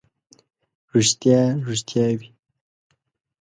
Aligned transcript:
ریښتیا، 0.93 1.41
ریښتیا 1.67 2.05
وي. 2.19 2.29